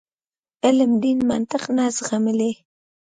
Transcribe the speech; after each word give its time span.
علم 0.65 0.91
دین 1.03 1.19
منطق 1.29 1.63
نه 1.77 1.85
زغملای. 1.97 2.53